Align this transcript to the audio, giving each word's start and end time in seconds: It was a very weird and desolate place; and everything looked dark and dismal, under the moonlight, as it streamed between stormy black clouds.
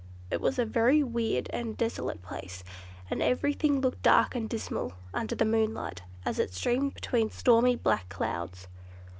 It 0.31 0.41
was 0.41 0.57
a 0.57 0.65
very 0.65 1.03
weird 1.03 1.45
and 1.53 1.77
desolate 1.77 2.23
place; 2.23 2.63
and 3.11 3.21
everything 3.21 3.81
looked 3.81 4.01
dark 4.01 4.33
and 4.33 4.49
dismal, 4.49 4.93
under 5.13 5.35
the 5.35 5.45
moonlight, 5.45 6.01
as 6.25 6.39
it 6.39 6.55
streamed 6.55 6.95
between 6.95 7.29
stormy 7.29 7.75
black 7.75 8.09
clouds. 8.09 8.67